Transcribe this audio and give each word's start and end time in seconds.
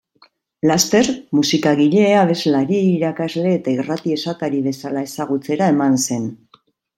Laster 0.69 1.09
musikagile, 1.39 2.05
abeslari, 2.21 2.79
irakasle 2.95 3.51
eta 3.59 3.75
irrati-esatari 3.75 4.63
bezala 4.71 5.05
ezagutzera 5.11 5.69
eman 5.77 6.01
zen. 6.09 6.27